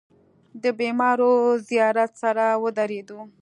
د 0.63 0.65
بېمارو 0.79 1.31
زيارت 1.69 2.11
سره 2.23 2.45
ودرېدلو. 2.63 3.19